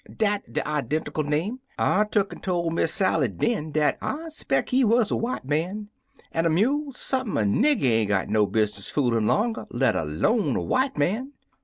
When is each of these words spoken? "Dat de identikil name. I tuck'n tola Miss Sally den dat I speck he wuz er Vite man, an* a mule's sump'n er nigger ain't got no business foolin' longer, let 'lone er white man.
"Dat 0.11 0.51
de 0.51 0.63
identikil 0.67 1.25
name. 1.27 1.59
I 1.77 2.05
tuck'n 2.05 2.41
tola 2.41 2.71
Miss 2.73 2.91
Sally 2.91 3.27
den 3.27 3.69
dat 3.71 3.99
I 4.01 4.29
speck 4.29 4.69
he 4.69 4.83
wuz 4.83 5.11
er 5.11 5.19
Vite 5.19 5.45
man, 5.45 5.89
an* 6.31 6.47
a 6.47 6.49
mule's 6.49 6.97
sump'n 6.97 7.37
er 7.37 7.45
nigger 7.45 7.85
ain't 7.85 8.07
got 8.09 8.27
no 8.27 8.47
business 8.47 8.89
foolin' 8.89 9.27
longer, 9.27 9.67
let 9.69 9.93
'lone 9.93 10.57
er 10.57 10.61
white 10.61 10.97
man. 10.97 11.33